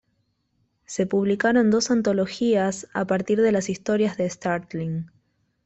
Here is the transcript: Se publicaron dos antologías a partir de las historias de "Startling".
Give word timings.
Se 0.85 1.05
publicaron 1.05 1.69
dos 1.69 1.91
antologías 1.91 2.87
a 2.91 3.05
partir 3.05 3.39
de 3.39 3.51
las 3.51 3.69
historias 3.69 4.17
de 4.17 4.25
"Startling". 4.27 5.11